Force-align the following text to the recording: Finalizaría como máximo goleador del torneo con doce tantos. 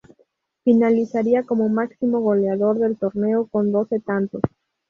Finalizaría 0.63 1.43
como 1.43 1.69
máximo 1.69 2.21
goleador 2.21 2.79
del 2.79 2.97
torneo 2.97 3.45
con 3.45 3.71
doce 3.71 3.99
tantos. 3.99 4.41